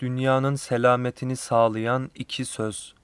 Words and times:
dünyanın 0.00 0.54
selametini 0.54 1.36
sağlayan 1.36 2.10
iki 2.14 2.44
söz. 2.44 2.94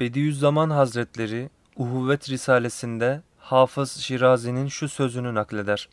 Bediüzzaman 0.00 0.70
Hazretleri 0.70 1.50
Uhuvvet 1.76 2.30
Risalesinde 2.30 3.22
Hafız 3.38 3.92
Şirazi'nin 3.96 4.68
şu 4.68 4.88
sözünü 4.88 5.34
nakleder. 5.34 5.88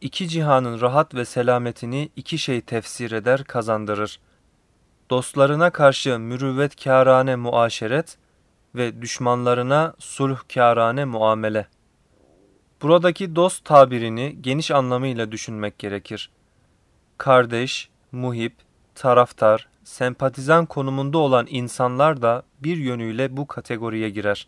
İki 0.00 0.28
cihanın 0.28 0.80
rahat 0.80 1.14
ve 1.14 1.24
selametini 1.24 2.08
iki 2.16 2.38
şey 2.38 2.60
tefsir 2.60 3.12
eder, 3.12 3.44
kazandırır. 3.44 4.20
Dostlarına 5.10 5.70
karşı 5.70 6.18
mürüvvet 6.18 6.84
kârane 6.84 7.36
muaşeret 7.36 8.18
ve 8.74 9.02
düşmanlarına 9.02 9.94
sulh 9.98 10.38
kârane 10.54 11.04
muamele. 11.04 11.66
Buradaki 12.82 13.36
dost 13.36 13.64
tabirini 13.64 14.36
geniş 14.40 14.70
anlamıyla 14.70 15.32
düşünmek 15.32 15.78
gerekir. 15.78 16.30
Kardeş, 17.18 17.88
muhip, 18.12 18.65
taraftar, 18.96 19.68
sempatizan 19.84 20.66
konumunda 20.66 21.18
olan 21.18 21.46
insanlar 21.50 22.22
da 22.22 22.42
bir 22.60 22.76
yönüyle 22.76 23.36
bu 23.36 23.46
kategoriye 23.46 24.10
girer. 24.10 24.46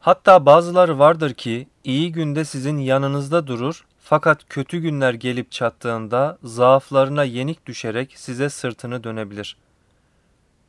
Hatta 0.00 0.46
bazıları 0.46 0.98
vardır 0.98 1.34
ki 1.34 1.68
iyi 1.84 2.12
günde 2.12 2.44
sizin 2.44 2.78
yanınızda 2.78 3.46
durur 3.46 3.86
fakat 3.98 4.48
kötü 4.48 4.78
günler 4.78 5.14
gelip 5.14 5.52
çattığında 5.52 6.38
zaaflarına 6.44 7.24
yenik 7.24 7.66
düşerek 7.66 8.18
size 8.18 8.48
sırtını 8.48 9.04
dönebilir. 9.04 9.56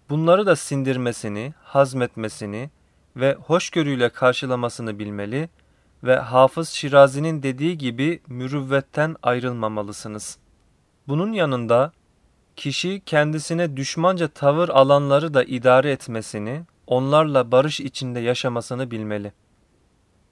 Bunları 0.10 0.46
da 0.46 0.56
sindirmesini, 0.56 1.54
hazmetmesini 1.64 2.70
ve 3.16 3.34
hoşgörüyle 3.34 4.10
karşılamasını 4.10 5.00
bilmeli 5.00 5.50
ve 6.04 6.16
Hafız 6.16 6.70
Şirazi'nin 6.70 7.44
dediği 7.44 7.78
gibi 7.78 8.22
mürüvvetten 8.28 9.16
ayrılmamalısınız. 9.24 10.38
Bunun 11.08 11.34
yanında 11.34 11.92
kişi 12.56 13.02
kendisine 13.06 13.78
düşmanca 13.78 14.28
tavır 14.28 14.70
alanları 14.70 15.34
da 15.34 15.44
idare 15.44 15.92
etmesini, 15.92 16.64
onlarla 16.88 17.52
barış 17.52 17.80
içinde 17.80 18.20
yaşamasını 18.20 18.92
bilmeli. 18.92 19.34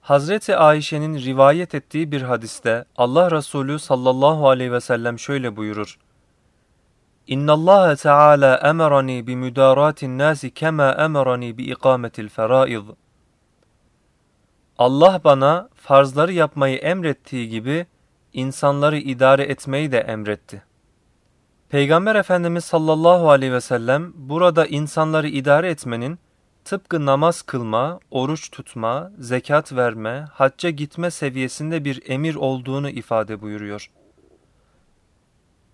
Hazreti 0.01 0.57
Ayşe'nin 0.57 1.19
rivayet 1.19 1.75
ettiği 1.75 2.11
bir 2.11 2.21
hadiste 2.21 2.85
Allah 2.97 3.31
Resulü 3.31 3.79
sallallahu 3.79 4.49
aleyhi 4.49 4.71
ve 4.71 4.81
sellem 4.81 5.19
şöyle 5.19 5.55
buyurur. 5.55 5.97
Teala 7.97 8.57
emerani 8.57 9.27
bi 9.27 9.35
müdaratin 9.35 10.17
nasi 10.17 10.53
kema 10.53 10.91
emerani 10.91 11.57
bi 11.57 11.63
ikametil 11.63 12.29
feraid. 12.29 12.83
Allah 14.77 15.21
bana 15.23 15.69
farzları 15.75 16.33
yapmayı 16.33 16.77
emrettiği 16.77 17.49
gibi 17.49 17.85
insanları 18.33 18.97
idare 18.97 19.43
etmeyi 19.43 19.91
de 19.91 19.99
emretti. 19.99 20.70
Peygamber 21.71 22.15
Efendimiz 22.15 22.65
sallallahu 22.65 23.29
aleyhi 23.29 23.53
ve 23.53 23.61
sellem 23.61 24.13
burada 24.15 24.65
insanları 24.65 25.27
idare 25.27 25.69
etmenin 25.69 26.19
tıpkı 26.65 27.05
namaz 27.05 27.41
kılma, 27.41 27.99
oruç 28.11 28.51
tutma, 28.51 29.11
zekat 29.19 29.73
verme, 29.73 30.27
hacca 30.33 30.69
gitme 30.69 31.11
seviyesinde 31.11 31.85
bir 31.85 32.01
emir 32.05 32.35
olduğunu 32.35 32.89
ifade 32.89 33.41
buyuruyor. 33.41 33.91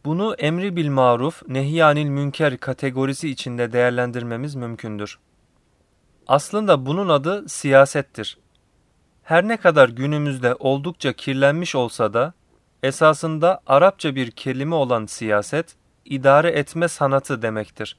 Bunu 0.06 0.34
emri 0.34 0.76
bil 0.76 0.90
maruf, 0.90 1.44
nehyanil 1.48 2.10
münker 2.10 2.58
kategorisi 2.58 3.30
içinde 3.30 3.72
değerlendirmemiz 3.72 4.56
mümkündür. 4.56 5.20
Aslında 6.28 6.86
bunun 6.86 7.10
adı 7.10 7.50
siyasettir. 7.50 8.38
Her 9.24 9.48
ne 9.48 9.58
kadar 9.58 9.90
günümüzde 9.90 10.56
oldukça 10.60 11.14
kirlenmiş 11.14 11.76
olsa 11.76 12.14
da 12.14 12.34
esasında 12.84 13.62
Arapça 13.68 14.16
bir 14.16 14.32
kelime 14.32 14.76
olan 14.76 15.06
siyaset, 15.06 15.76
idare 16.10 16.50
etme 16.50 16.88
sanatı 16.88 17.42
demektir. 17.42 17.98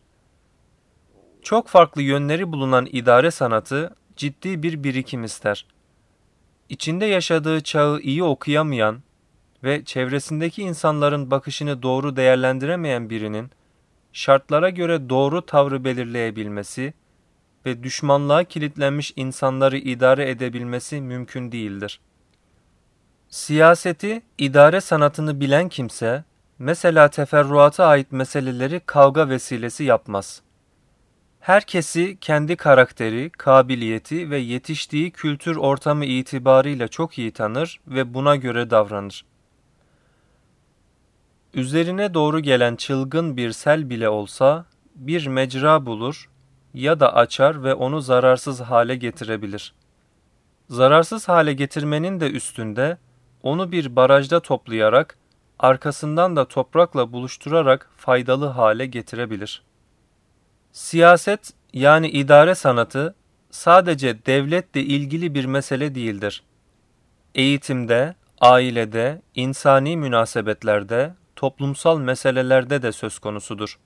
Çok 1.43 1.69
farklı 1.69 2.03
yönleri 2.03 2.53
bulunan 2.53 2.89
idare 2.93 3.31
sanatı 3.31 3.95
ciddi 4.17 4.63
bir 4.63 4.85
birikim 4.85 5.25
ister. 5.25 5.67
İçinde 6.69 7.07
yaşadığı 7.07 7.61
çağı 7.61 8.01
iyi 8.01 8.25
okuyamayan 8.25 9.03
ve 9.65 9.85
çevresindeki 9.85 10.63
insanların 10.63 11.31
bakışını 11.31 11.83
doğru 11.83 12.17
değerlendiremeyen 12.17 13.11
birinin 13.11 13.51
şartlara 14.13 14.71
göre 14.71 15.09
doğru 15.09 15.47
tavrı 15.47 15.85
belirleyebilmesi 15.85 16.95
ve 17.67 17.83
düşmanlığa 17.83 18.45
kilitlenmiş 18.45 19.13
insanları 19.17 19.79
idare 19.79 20.31
edebilmesi 20.31 21.01
mümkün 21.01 21.53
değildir. 21.53 22.01
Siyaseti, 23.29 24.23
idare 24.39 24.81
sanatını 24.81 25.41
bilen 25.41 25.69
kimse, 25.69 26.25
mesela 26.59 27.09
teferruata 27.09 27.87
ait 27.87 28.13
meseleleri 28.13 28.81
kavga 28.87 29.29
vesilesi 29.29 29.85
yapmaz. 29.85 30.43
Herkesi 31.41 32.19
kendi 32.21 32.57
karakteri, 32.57 33.31
kabiliyeti 33.31 34.31
ve 34.31 34.39
yetiştiği 34.39 35.11
kültür 35.11 35.57
ortamı 35.57 36.05
itibarıyla 36.05 36.89
çok 36.89 37.19
iyi 37.19 37.33
tanır 37.33 37.81
ve 37.87 38.15
buna 38.15 38.37
göre 38.37 38.71
davranır. 38.71 39.25
Üzerine 41.55 42.15
doğru 42.15 42.41
gelen 42.41 42.77
çılgın 42.77 43.37
bir 43.37 43.53
sel 43.53 43.91
bile 43.91 44.09
olsa 44.09 44.65
bir 44.95 45.27
mecra 45.27 45.87
bulur 45.87 46.31
ya 46.75 47.01
da 47.01 47.15
açar 47.15 47.65
ve 47.65 47.75
onu 47.75 48.01
zararsız 48.01 48.61
hale 48.61 48.97
getirebilir. 48.97 49.75
Zararsız 50.69 51.29
hale 51.29 51.53
getirmenin 51.53 52.21
de 52.21 52.31
üstünde 52.31 52.99
onu 53.43 53.73
bir 53.73 53.97
barajda 53.97 54.41
toplayarak 54.41 55.19
arkasından 55.59 56.37
da 56.37 56.49
toprakla 56.49 57.13
buluşturarak 57.13 57.91
faydalı 57.97 58.47
hale 58.47 58.87
getirebilir. 58.87 59.63
Siyaset 60.73 61.53
yani 61.73 62.09
idare 62.09 62.55
sanatı 62.55 63.15
sadece 63.51 64.27
devletle 64.27 64.81
ilgili 64.81 65.35
bir 65.35 65.45
mesele 65.45 65.95
değildir. 65.95 66.43
Eğitimde, 67.35 68.15
ailede, 68.41 69.23
insani 69.35 69.97
münasebetlerde, 69.97 71.15
toplumsal 71.37 71.99
meselelerde 71.99 72.83
de 72.83 72.93
söz 72.93 73.19
konusudur. 73.19 73.79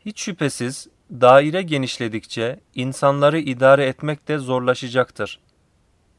Hiç 0.00 0.20
şüphesiz 0.20 0.88
daire 1.10 1.62
genişledikçe 1.62 2.60
insanları 2.74 3.38
idare 3.38 3.86
etmek 3.86 4.28
de 4.28 4.38
zorlaşacaktır. 4.38 5.40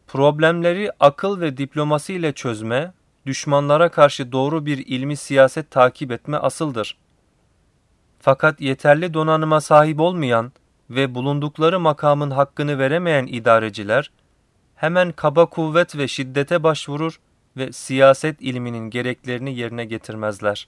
Problemleri 0.08 0.92
akıl 1.00 1.42
ve 1.42 1.58
diplomasi 1.58 2.14
ile 2.14 2.34
çözme, 2.34 2.94
düşmanlara 3.26 3.90
karşı 3.90 4.32
doğru 4.32 4.66
bir 4.66 4.78
ilmi 4.78 5.18
siyaset 5.18 5.72
takip 5.72 6.12
etme 6.12 6.38
asıldır. 6.38 6.98
Fakat 8.20 8.62
yeterli 8.62 9.14
donanıma 9.14 9.62
sahip 9.62 10.00
olmayan 10.00 10.52
ve 10.90 11.16
bulundukları 11.16 11.80
makamın 11.80 12.32
hakkını 12.32 12.80
veremeyen 12.80 13.28
idareciler, 13.28 14.12
hemen 14.76 15.12
kaba 15.12 15.46
kuvvet 15.46 15.98
ve 15.98 16.08
şiddete 16.08 16.64
başvurur 16.64 17.20
ve 17.58 17.72
siyaset 17.72 18.42
ilminin 18.42 18.90
gereklerini 18.90 19.56
yerine 19.56 19.86
getirmezler. 19.86 20.68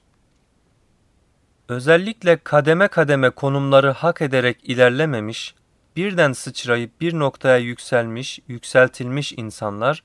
Özellikle 1.69 2.37
kademe 2.37 2.87
kademe 2.87 3.29
konumları 3.29 3.91
hak 3.91 4.21
ederek 4.21 4.57
ilerlememiş, 4.63 5.55
birden 5.95 6.33
sıçrayıp 6.33 7.01
bir 7.01 7.13
noktaya 7.19 7.57
yükselmiş, 7.57 8.39
yükseltilmiş 8.47 9.33
insanlar, 9.37 10.03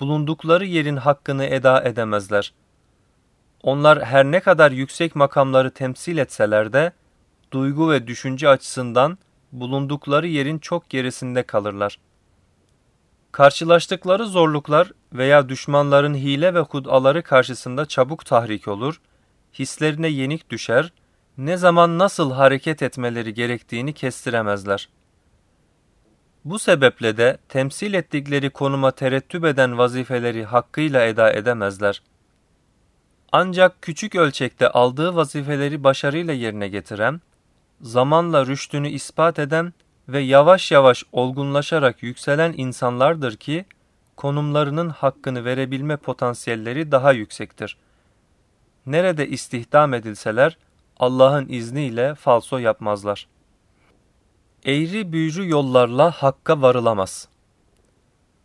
bulundukları 0.00 0.64
yerin 0.64 0.96
hakkını 0.96 1.44
eda 1.44 1.82
edemezler. 1.84 2.52
Onlar 3.62 4.04
her 4.04 4.24
ne 4.24 4.40
kadar 4.40 4.70
yüksek 4.70 5.16
makamları 5.16 5.70
temsil 5.70 6.18
etseler 6.18 6.72
de, 6.72 6.92
duygu 7.52 7.90
ve 7.90 8.06
düşünce 8.06 8.48
açısından 8.48 9.18
bulundukları 9.52 10.26
yerin 10.26 10.58
çok 10.58 10.90
gerisinde 10.90 11.42
kalırlar. 11.42 11.98
Karşılaştıkları 13.32 14.26
zorluklar 14.26 14.92
veya 15.12 15.48
düşmanların 15.48 16.14
hile 16.14 16.54
ve 16.54 16.60
hudaları 16.60 17.22
karşısında 17.22 17.86
çabuk 17.86 18.26
tahrik 18.26 18.68
olur, 18.68 19.00
hislerine 19.58 20.08
yenik 20.08 20.50
düşer, 20.50 20.92
ne 21.38 21.56
zaman 21.56 21.98
nasıl 21.98 22.32
hareket 22.32 22.82
etmeleri 22.82 23.34
gerektiğini 23.34 23.92
kestiremezler. 23.92 24.88
Bu 26.46 26.58
sebeple 26.58 27.16
de 27.16 27.38
temsil 27.48 27.94
ettikleri 27.94 28.50
konuma 28.50 28.90
terettüp 28.90 29.44
eden 29.44 29.78
vazifeleri 29.78 30.44
hakkıyla 30.44 31.04
eda 31.04 31.32
edemezler. 31.32 32.02
Ancak 33.32 33.82
küçük 33.82 34.14
ölçekte 34.14 34.68
aldığı 34.68 35.16
vazifeleri 35.16 35.84
başarıyla 35.84 36.34
yerine 36.34 36.68
getiren, 36.68 37.20
zamanla 37.80 38.46
rüştünü 38.46 38.88
ispat 38.88 39.38
eden 39.38 39.72
ve 40.08 40.20
yavaş 40.20 40.72
yavaş 40.72 41.04
olgunlaşarak 41.12 42.02
yükselen 42.02 42.54
insanlardır 42.56 43.36
ki, 43.36 43.64
konumlarının 44.16 44.88
hakkını 44.88 45.44
verebilme 45.44 45.96
potansiyelleri 45.96 46.92
daha 46.92 47.12
yüksektir. 47.12 47.76
Nerede 48.86 49.28
istihdam 49.28 49.94
edilseler, 49.94 50.58
Allah'ın 50.98 51.48
izniyle 51.48 52.14
falso 52.14 52.58
yapmazlar. 52.58 53.26
Eğri 54.66 55.12
büyücü 55.12 55.48
yollarla 55.48 56.10
hakka 56.10 56.62
varılamaz. 56.62 57.28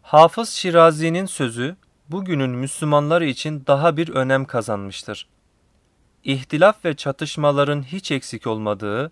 Hafız 0.02 0.50
Şirazi'nin 0.50 1.26
sözü, 1.26 1.76
bugünün 2.10 2.50
Müslümanları 2.50 3.26
için 3.26 3.64
daha 3.68 3.98
bir 3.98 4.10
önem 4.10 4.46
kazanmıştır. 4.46 5.28
ihtilaf 6.24 6.86
ve 6.86 6.96
çatışmaların 6.96 7.84
hiç 7.84 8.12
eksik 8.12 8.48
olmadığı, 8.48 9.12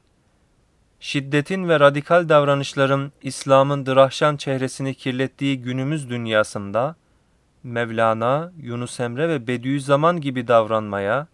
şiddetin 1.00 1.70
ve 1.70 1.80
radikal 1.80 2.30
davranışların 2.30 3.12
İslam'ın 3.22 3.86
dırahşan 3.86 4.38
çehresini 4.38 4.96
kirlettiği 4.96 5.62
günümüz 5.62 6.10
dünyasında, 6.10 6.96
Mevlana, 7.64 8.52
Yunus 8.58 9.00
Emre 9.00 9.30
ve 9.30 9.48
Bediüzzaman 9.48 10.22
gibi 10.22 10.48
davranmaya, 10.48 11.28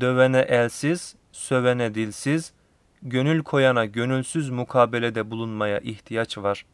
dövene 0.00 0.40
elsiz, 0.40 1.14
sövene 1.32 1.94
dilsiz, 1.94 2.52
gönül 3.02 3.42
koyana 3.42 3.84
gönülsüz 3.84 4.50
mukabelede 4.50 5.30
bulunmaya 5.30 5.78
ihtiyaç 5.78 6.38
var. 6.38 6.66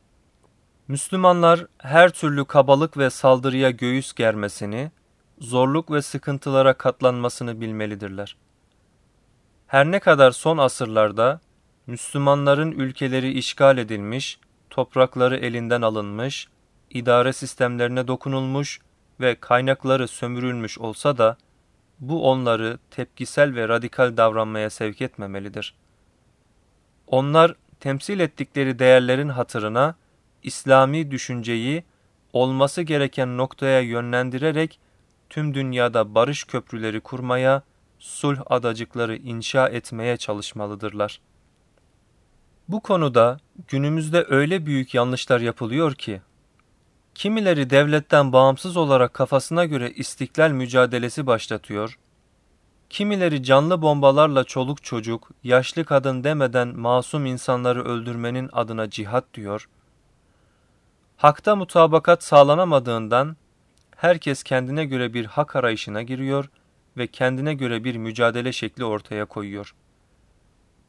Müslümanlar 0.89 1.67
her 1.79 2.11
türlü 2.11 2.45
kabalık 2.45 2.99
ve 2.99 3.11
saldırıya 3.11 3.71
göğüs 3.71 4.13
germesini, 4.13 4.91
zorluk 5.39 5.91
ve 5.91 6.03
sıkıntılara 6.03 6.73
katlanmasını 6.73 7.61
bilmelidirler. 7.61 8.37
Her 9.67 9.91
ne 9.91 10.01
kadar 10.01 10.31
son 10.31 10.59
asırlarda 10.59 11.41
Müslümanların 11.87 12.73
ülkeleri 12.73 13.33
işgal 13.33 13.79
edilmiş, 13.79 14.41
toprakları 14.71 15.37
elinden 15.37 15.83
alınmış, 15.83 16.49
idare 16.91 17.33
sistemlerine 17.33 18.09
dokunulmuş 18.09 18.81
ve 19.21 19.35
kaynakları 19.41 20.09
sömürülmüş 20.09 20.79
olsa 20.79 21.19
da 21.19 21.37
bu 22.01 22.31
onları 22.31 22.79
tepkisel 22.91 23.55
ve 23.55 23.69
radikal 23.69 24.17
davranmaya 24.17 24.71
sevk 24.71 25.03
etmemelidir. 25.03 25.75
Onlar 27.11 27.55
temsil 27.81 28.21
ettikleri 28.21 28.79
değerlerin 28.79 29.29
hatırına 29.29 29.95
İslami 30.43 31.11
düşünceyi 31.11 31.85
olması 32.33 32.83
gereken 32.83 33.37
noktaya 33.37 33.81
yönlendirerek 33.81 34.81
tüm 35.31 35.55
dünyada 35.55 36.15
barış 36.15 36.45
köprüleri 36.45 37.01
kurmaya, 37.01 37.63
sulh 37.99 38.39
adacıkları 38.47 39.17
inşa 39.17 39.69
etmeye 39.69 40.17
çalışmalıdırlar. 40.17 41.21
Bu 42.69 42.81
konuda 42.81 43.39
günümüzde 43.69 44.27
öyle 44.29 44.67
büyük 44.67 44.95
yanlışlar 44.95 45.41
yapılıyor 45.41 45.95
ki, 45.95 46.21
kimileri 47.15 47.71
devletten 47.71 48.33
bağımsız 48.33 48.77
olarak 48.77 49.15
kafasına 49.15 49.65
göre 49.65 49.91
istiklal 49.91 50.51
mücadelesi 50.51 51.27
başlatıyor, 51.27 51.99
kimileri 52.91 53.43
canlı 53.43 53.83
bombalarla 53.83 54.45
çoluk 54.45 54.85
çocuk, 54.85 55.31
yaşlı 55.45 55.85
kadın 55.85 56.25
demeden 56.25 56.69
masum 56.69 57.27
insanları 57.27 57.85
öldürmenin 57.85 58.51
adına 58.53 58.91
cihat 58.91 59.35
diyor, 59.35 59.69
hakta 61.17 61.57
mutabakat 61.57 62.23
sağlanamadığından 62.23 63.37
herkes 63.97 64.43
kendine 64.43 64.85
göre 64.85 65.15
bir 65.15 65.25
hak 65.25 65.57
arayışına 65.57 66.03
giriyor 66.03 66.51
ve 66.97 67.07
kendine 67.07 67.55
göre 67.55 67.85
bir 67.85 67.97
mücadele 67.97 68.53
şekli 68.53 68.85
ortaya 68.85 69.25
koyuyor. 69.25 69.75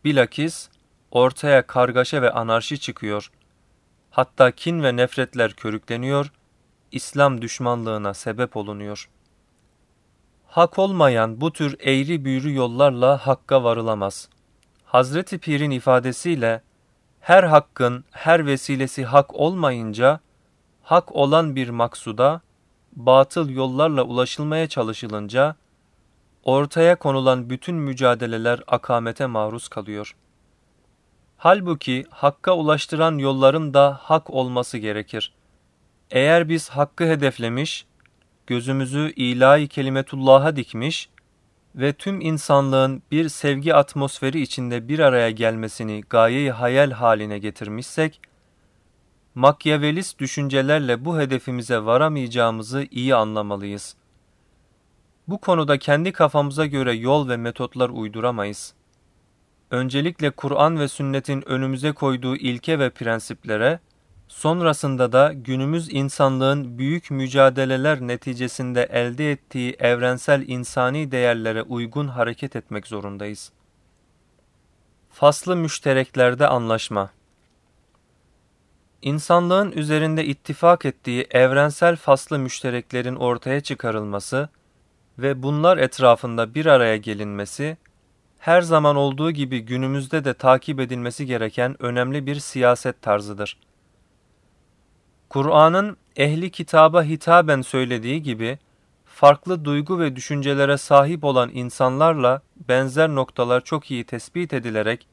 Bilakis 0.06 0.70
ortaya 1.12 1.68
kargaşa 1.68 2.22
ve 2.22 2.32
anarşi 2.32 2.80
çıkıyor. 2.80 3.32
Hatta 4.10 4.52
kin 4.52 4.84
ve 4.84 4.96
nefretler 4.96 5.54
körükleniyor, 5.54 6.32
İslam 6.92 7.42
düşmanlığına 7.42 8.14
sebep 8.14 8.58
olunuyor. 8.58 9.10
Hak 10.50 10.80
olmayan 10.80 11.42
bu 11.42 11.54
tür 11.54 11.76
eğri 11.80 12.26
büğrü 12.26 12.54
yollarla 12.54 13.28
hakka 13.28 13.64
varılamaz. 13.64 14.30
Hazreti 14.86 15.38
Pir'in 15.38 15.72
ifadesiyle 15.72 16.62
her 17.20 17.44
hakkın 17.44 18.06
her 18.12 18.46
vesilesi 18.46 19.06
hak 19.06 19.36
olmayınca 19.36 20.20
hak 20.82 21.16
olan 21.16 21.56
bir 21.56 21.70
maksuda 21.70 22.42
batıl 22.94 23.50
yollarla 23.50 24.04
ulaşılmaya 24.04 24.68
çalışılınca 24.70 25.56
ortaya 26.44 26.96
konulan 26.96 27.50
bütün 27.50 27.76
mücadeleler 27.76 28.64
akamete 28.68 29.26
maruz 29.26 29.68
kalıyor. 29.68 30.16
Halbuki 31.38 32.06
hakka 32.10 32.56
ulaştıran 32.58 33.18
yolların 33.18 33.74
da 33.74 34.00
hak 34.02 34.30
olması 34.30 34.78
gerekir. 34.78 35.34
Eğer 36.12 36.50
biz 36.50 36.70
hakkı 36.70 37.04
hedeflemiş, 37.04 37.86
gözümüzü 38.50 39.14
ilahi 39.16 39.68
kelimetullah'a 39.68 40.56
dikmiş 40.56 41.10
ve 41.76 41.94
tüm 41.94 42.22
insanlığın 42.22 43.04
bir 43.12 43.30
sevgi 43.30 43.76
atmosferi 43.76 44.42
içinde 44.42 44.88
bir 44.88 45.00
araya 45.00 45.32
gelmesini 45.32 46.02
gayeyi 46.10 46.52
hayal 46.52 46.92
haline 46.92 47.40
getirmişsek, 47.40 48.22
makyavelist 49.36 50.20
düşüncelerle 50.20 51.06
bu 51.06 51.20
hedefimize 51.20 51.86
varamayacağımızı 51.86 52.88
iyi 52.92 53.16
anlamalıyız. 53.16 53.96
Bu 55.28 55.38
konuda 55.38 55.80
kendi 55.80 56.12
kafamıza 56.12 56.66
göre 56.66 56.94
yol 56.94 57.30
ve 57.30 57.38
metotlar 57.38 57.90
uyduramayız. 57.90 58.74
Öncelikle 59.72 60.30
Kur'an 60.30 60.80
ve 60.80 60.88
sünnetin 60.88 61.50
önümüze 61.50 61.92
koyduğu 61.92 62.36
ilke 62.36 62.80
ve 62.80 62.90
prensiplere, 62.90 63.80
sonrasında 64.30 65.12
da 65.12 65.34
günümüz 65.34 65.94
insanlığın 65.94 66.78
büyük 66.78 67.12
mücadeleler 67.12 68.02
neticesinde 68.02 68.84
elde 68.84 69.32
ettiği 69.32 69.76
evrensel 69.80 70.44
insani 70.48 71.12
değerlere 71.12 71.62
uygun 71.62 72.08
hareket 72.08 72.56
etmek 72.56 72.88
zorundayız. 72.88 73.52
Faslı 75.12 75.56
müştereklerde 75.56 76.48
anlaşma 76.48 77.10
İnsanlığın 79.02 79.72
üzerinde 79.72 80.26
ittifak 80.26 80.86
ettiği 80.86 81.28
evrensel 81.32 81.96
faslı 81.96 82.40
müştereklerin 82.40 83.16
ortaya 83.16 83.62
çıkarılması 83.62 84.50
ve 85.20 85.44
bunlar 85.44 85.78
etrafında 85.78 86.56
bir 86.56 86.66
araya 86.66 86.98
gelinmesi, 86.98 87.78
her 88.40 88.62
zaman 88.62 88.96
olduğu 88.96 89.32
gibi 89.32 89.60
günümüzde 89.60 90.26
de 90.26 90.34
takip 90.34 90.80
edilmesi 90.80 91.26
gereken 91.26 91.84
önemli 91.84 92.26
bir 92.26 92.36
siyaset 92.36 93.02
tarzıdır. 93.02 93.58
Kur'an'ın 95.30 95.98
ehli 96.16 96.52
kitaba 96.52 97.04
hitaben 97.04 97.62
söylediği 97.62 98.24
gibi, 98.24 98.60
farklı 99.06 99.66
duygu 99.66 100.00
ve 100.00 100.16
düşüncelere 100.16 100.78
sahip 100.78 101.24
olan 101.24 101.50
insanlarla 101.54 102.42
benzer 102.70 103.10
noktalar 103.10 103.62
çok 103.62 103.92
iyi 103.92 104.04
tespit 104.04 104.54
edilerek, 104.54 105.08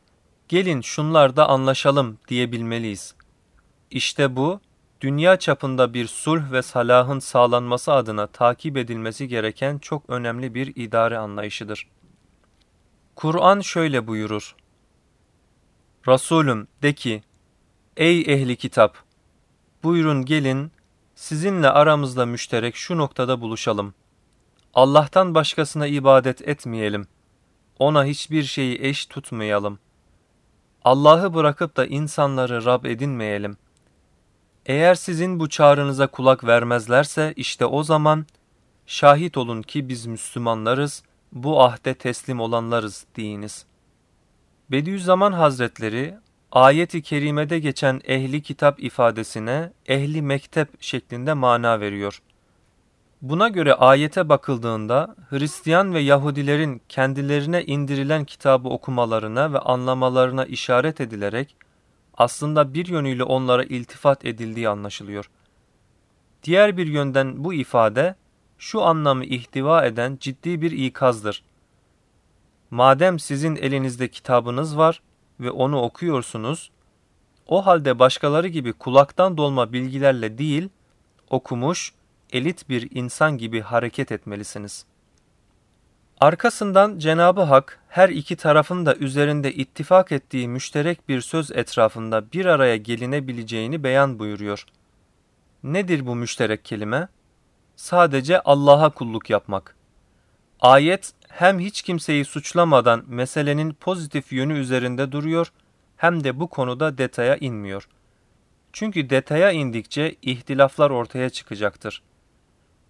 gelin 0.48 0.80
şunlarda 0.80 1.48
anlaşalım 1.48 2.18
diyebilmeliyiz. 2.28 3.14
İşte 3.90 4.36
bu, 4.36 4.60
dünya 5.00 5.38
çapında 5.38 5.94
bir 5.94 6.06
sulh 6.06 6.52
ve 6.52 6.62
salahın 6.62 7.18
sağlanması 7.18 7.92
adına 7.92 8.26
takip 8.26 8.76
edilmesi 8.76 9.28
gereken 9.28 9.78
çok 9.78 10.10
önemli 10.10 10.54
bir 10.54 10.76
idare 10.76 11.18
anlayışıdır. 11.18 11.88
Kur'an 13.14 13.60
şöyle 13.60 14.06
buyurur. 14.06 14.56
Resulüm 16.08 16.68
de 16.82 16.92
ki, 16.92 17.22
Ey 17.96 18.20
ehli 18.20 18.56
kitap! 18.56 19.05
Buyurun 19.86 20.24
gelin, 20.24 20.72
sizinle 21.14 21.70
aramızda 21.70 22.26
müşterek 22.26 22.76
şu 22.76 22.98
noktada 22.98 23.40
buluşalım. 23.40 23.94
Allah'tan 24.74 25.34
başkasına 25.34 25.86
ibadet 25.86 26.48
etmeyelim. 26.48 27.06
Ona 27.78 28.04
hiçbir 28.04 28.44
şeyi 28.44 28.78
eş 28.82 29.06
tutmayalım. 29.06 29.78
Allah'ı 30.84 31.34
bırakıp 31.34 31.76
da 31.76 31.86
insanları 31.86 32.64
Rab 32.64 32.84
edinmeyelim. 32.84 33.56
Eğer 34.66 34.94
sizin 34.94 35.40
bu 35.40 35.48
çağrınıza 35.48 36.06
kulak 36.06 36.44
vermezlerse 36.44 37.32
işte 37.36 37.66
o 37.66 37.82
zaman 37.82 38.26
şahit 38.86 39.36
olun 39.36 39.62
ki 39.62 39.88
biz 39.88 40.06
Müslümanlarız, 40.06 41.02
bu 41.32 41.62
ahde 41.62 41.94
teslim 41.94 42.40
olanlarız 42.40 43.06
deyiniz. 43.16 43.66
Bediüzzaman 44.70 45.32
Hazretleri 45.32 46.18
ayet-i 46.56 47.02
kerimede 47.02 47.58
geçen 47.58 48.00
ehli 48.04 48.42
kitap 48.42 48.82
ifadesine 48.82 49.72
ehli 49.86 50.22
mektep 50.22 50.82
şeklinde 50.82 51.32
mana 51.32 51.80
veriyor. 51.80 52.22
Buna 53.22 53.48
göre 53.48 53.74
ayete 53.74 54.28
bakıldığında 54.28 55.16
Hristiyan 55.30 55.94
ve 55.94 56.00
Yahudilerin 56.00 56.82
kendilerine 56.88 57.64
indirilen 57.64 58.24
kitabı 58.24 58.68
okumalarına 58.68 59.52
ve 59.52 59.58
anlamalarına 59.58 60.44
işaret 60.44 61.00
edilerek 61.00 61.56
aslında 62.16 62.74
bir 62.74 62.86
yönüyle 62.86 63.22
onlara 63.22 63.64
iltifat 63.64 64.24
edildiği 64.24 64.68
anlaşılıyor. 64.68 65.30
Diğer 66.42 66.76
bir 66.76 66.86
yönden 66.86 67.44
bu 67.44 67.54
ifade 67.54 68.14
şu 68.58 68.82
anlamı 68.82 69.24
ihtiva 69.24 69.86
eden 69.86 70.16
ciddi 70.20 70.62
bir 70.62 70.70
ikazdır. 70.70 71.44
Madem 72.70 73.18
sizin 73.18 73.56
elinizde 73.56 74.08
kitabınız 74.08 74.76
var 74.76 75.00
ve 75.40 75.50
onu 75.50 75.80
okuyorsunuz, 75.80 76.70
o 77.46 77.66
halde 77.66 77.98
başkaları 77.98 78.48
gibi 78.48 78.72
kulaktan 78.72 79.36
dolma 79.36 79.72
bilgilerle 79.72 80.38
değil, 80.38 80.68
okumuş, 81.30 81.92
elit 82.32 82.68
bir 82.68 82.88
insan 82.90 83.38
gibi 83.38 83.60
hareket 83.60 84.12
etmelisiniz.'' 84.12 84.96
Arkasından 86.20 86.98
Cenabı 86.98 87.40
Hak 87.40 87.80
her 87.88 88.08
iki 88.08 88.36
tarafın 88.36 88.86
da 88.86 88.94
üzerinde 88.96 89.52
ittifak 89.52 90.12
ettiği 90.12 90.48
müşterek 90.48 91.08
bir 91.08 91.20
söz 91.20 91.50
etrafında 91.50 92.32
bir 92.32 92.46
araya 92.46 92.76
gelinebileceğini 92.76 93.84
beyan 93.84 94.18
buyuruyor. 94.18 94.64
Nedir 95.62 96.06
bu 96.06 96.14
müşterek 96.14 96.64
kelime? 96.64 97.08
Sadece 97.76 98.40
Allah'a 98.40 98.90
kulluk 98.90 99.30
yapmak. 99.30 99.76
Ayet 100.60 101.12
hem 101.36 101.58
hiç 101.58 101.82
kimseyi 101.82 102.24
suçlamadan 102.24 103.04
meselenin 103.06 103.72
pozitif 103.72 104.32
yönü 104.32 104.58
üzerinde 104.58 105.12
duruyor 105.12 105.52
hem 105.96 106.24
de 106.24 106.40
bu 106.40 106.48
konuda 106.48 106.98
detaya 106.98 107.36
inmiyor. 107.36 107.88
Çünkü 108.72 109.10
detaya 109.10 109.50
indikçe 109.50 110.14
ihtilaflar 110.22 110.90
ortaya 110.90 111.30
çıkacaktır. 111.30 112.02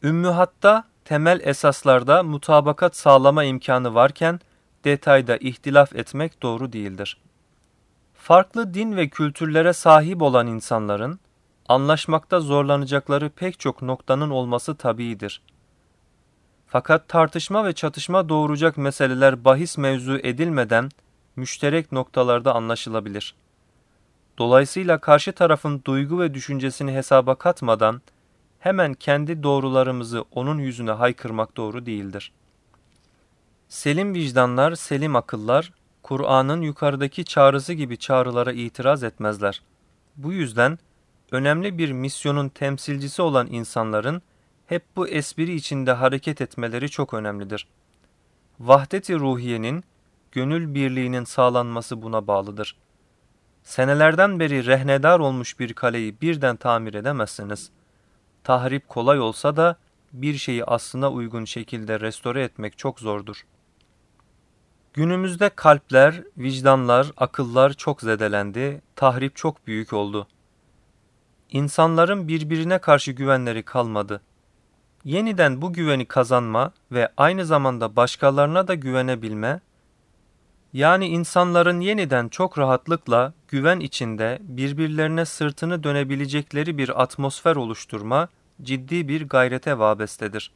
Ümmü 0.02 0.28
hatta 0.28 0.84
temel 1.04 1.40
esaslarda 1.44 2.22
mutabakat 2.22 2.96
sağlama 2.96 3.44
imkanı 3.44 3.94
varken 3.94 4.40
detayda 4.84 5.36
ihtilaf 5.36 5.96
etmek 5.96 6.42
doğru 6.42 6.72
değildir. 6.72 7.18
Farklı 8.14 8.74
din 8.74 8.96
ve 8.96 9.08
kültürlere 9.08 9.72
sahip 9.72 10.22
olan 10.22 10.46
insanların 10.46 11.20
anlaşmakta 11.68 12.40
zorlanacakları 12.40 13.30
pek 13.30 13.60
çok 13.60 13.82
noktanın 13.82 14.30
olması 14.30 14.76
tabiidir. 14.76 15.42
Fakat 16.66 17.08
tartışma 17.08 17.64
ve 17.64 17.72
çatışma 17.72 18.28
doğuracak 18.28 18.76
meseleler 18.76 19.44
bahis 19.44 19.78
mevzu 19.78 20.18
edilmeden 20.18 20.88
müşterek 21.36 21.92
noktalarda 21.92 22.54
anlaşılabilir. 22.54 23.34
Dolayısıyla 24.38 24.98
karşı 24.98 25.32
tarafın 25.32 25.82
duygu 25.84 26.20
ve 26.20 26.34
düşüncesini 26.34 26.92
hesaba 26.92 27.34
katmadan 27.34 28.02
hemen 28.58 28.94
kendi 28.94 29.42
doğrularımızı 29.42 30.24
onun 30.32 30.58
yüzüne 30.58 30.90
haykırmak 30.90 31.56
doğru 31.56 31.86
değildir. 31.86 32.32
Selim 33.68 34.14
vicdanlar, 34.14 34.74
selim 34.74 35.16
akıllar, 35.16 35.72
Kur'an'ın 36.02 36.60
yukarıdaki 36.60 37.24
çağrısı 37.24 37.72
gibi 37.72 37.96
çağrılara 37.96 38.52
itiraz 38.52 39.02
etmezler. 39.02 39.62
Bu 40.16 40.32
yüzden 40.32 40.78
önemli 41.32 41.78
bir 41.78 41.92
misyonun 41.92 42.48
temsilcisi 42.48 43.22
olan 43.22 43.46
insanların 43.46 44.22
hep 44.66 44.84
bu 44.96 45.08
espri 45.08 45.54
içinde 45.54 45.92
hareket 45.92 46.40
etmeleri 46.40 46.90
çok 46.90 47.14
önemlidir. 47.14 47.68
Vahdeti 48.60 49.14
ruhiyenin, 49.14 49.84
gönül 50.32 50.74
birliğinin 50.74 51.24
sağlanması 51.24 52.02
buna 52.02 52.26
bağlıdır. 52.26 52.76
Senelerden 53.62 54.40
beri 54.40 54.66
rehnedar 54.66 55.18
olmuş 55.18 55.60
bir 55.60 55.72
kaleyi 55.72 56.20
birden 56.20 56.56
tamir 56.56 56.94
edemezsiniz. 56.94 57.70
Tahrip 58.44 58.88
kolay 58.88 59.20
olsa 59.20 59.56
da 59.56 59.76
bir 60.12 60.34
şeyi 60.34 60.64
aslına 60.64 61.10
uygun 61.10 61.44
şekilde 61.44 62.00
restore 62.00 62.42
etmek 62.42 62.78
çok 62.78 63.00
zordur. 63.00 63.46
Günümüzde 64.94 65.48
kalpler, 65.48 66.22
vicdanlar, 66.38 67.12
akıllar 67.16 67.72
çok 67.72 68.00
zedelendi, 68.00 68.82
tahrip 68.96 69.36
çok 69.36 69.66
büyük 69.66 69.92
oldu. 69.92 70.26
İnsanların 71.50 72.28
birbirine 72.28 72.78
karşı 72.78 73.12
güvenleri 73.12 73.62
kalmadı. 73.62 74.20
Yeniden 75.06 75.62
bu 75.62 75.72
güveni 75.72 76.04
kazanma 76.04 76.72
ve 76.92 77.08
aynı 77.16 77.44
zamanda 77.44 77.96
başkalarına 77.96 78.68
da 78.68 78.74
güvenebilme, 78.74 79.60
yani 80.72 81.06
insanların 81.06 81.80
yeniden 81.80 82.28
çok 82.28 82.58
rahatlıkla 82.58 83.32
güven 83.48 83.80
içinde 83.80 84.38
birbirlerine 84.40 85.24
sırtını 85.24 85.82
dönebilecekleri 85.82 86.78
bir 86.78 87.02
atmosfer 87.02 87.56
oluşturma 87.56 88.28
ciddi 88.62 89.08
bir 89.08 89.28
gayrete 89.28 89.78
vabestedir. 89.78 90.50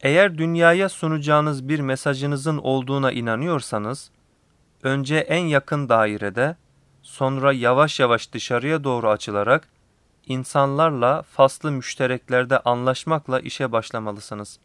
Eğer 0.00 0.38
dünyaya 0.38 0.88
sunacağınız 0.88 1.68
bir 1.68 1.80
mesajınızın 1.80 2.58
olduğuna 2.58 3.12
inanıyorsanız, 3.12 4.10
önce 4.82 5.16
en 5.16 5.44
yakın 5.44 5.88
dairede, 5.88 6.56
sonra 7.02 7.52
yavaş 7.52 8.00
yavaş 8.00 8.32
dışarıya 8.32 8.84
doğru 8.84 9.08
açılarak 9.08 9.68
insanlarla 10.26 11.22
faslı 11.22 11.72
müştereklerde 11.72 12.58
anlaşmakla 12.58 13.40
işe 13.40 13.72
başlamalısınız. 13.72 14.58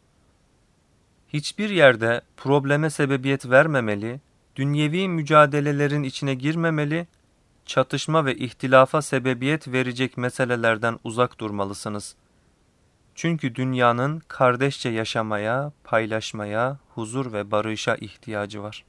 Hiçbir 1.28 1.70
yerde 1.70 2.20
probleme 2.36 2.90
sebebiyet 2.90 3.50
vermemeli, 3.50 4.20
dünyevi 4.56 5.08
mücadelelerin 5.08 6.02
içine 6.02 6.34
girmemeli, 6.34 7.06
çatışma 7.66 8.24
ve 8.24 8.36
ihtilafa 8.36 9.02
sebebiyet 9.02 9.68
verecek 9.68 10.16
meselelerden 10.16 10.98
uzak 11.04 11.40
durmalısınız. 11.40 12.14
Çünkü 13.14 13.54
dünyanın 13.54 14.22
kardeşçe 14.28 14.88
yaşamaya, 14.88 15.72
paylaşmaya, 15.84 16.78
huzur 16.94 17.32
ve 17.32 17.50
barışa 17.50 17.94
ihtiyacı 17.94 18.62
var. 18.62 18.84